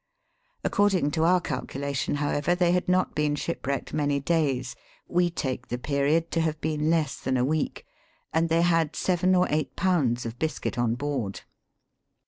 According 0.63 1.11
to 1.11 1.25
our 1.25 1.39
calculation, 1.39 2.15
however, 2.15 2.55
they 2.55 2.71
had 2.71 2.89
not 2.89 3.13
been 3.13 3.35
ship 3.35 3.67
wrecked 3.67 3.93
many 3.93 4.19
days— 4.19 4.75
we 5.17 5.29
take 5.29 5.67
the 5.67 5.77
period 5.77 6.31
to 6.31 6.41
have 6.41 6.59
been 6.59 6.89
less 6.89 7.19
than 7.19 7.37
a 7.37 7.45
week— 7.45 7.85
and 8.33 8.49
they 8.49 8.63
had 8.63 8.65
had 8.87 8.95
seven 8.95 9.35
or 9.35 9.45
eight 9.51 9.75
pounds 9.75 10.25
of 10.25 10.39
biscuit 10.39 10.75
on 10.75 10.95
board. 10.95 11.41